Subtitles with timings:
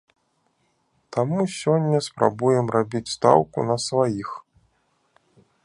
[1.17, 4.29] Таму сёння спрабуем рабіць стаўку на сваіх.